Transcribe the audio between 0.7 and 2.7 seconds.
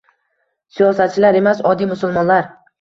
Siyosatchilar emas– oddiy musulmonlar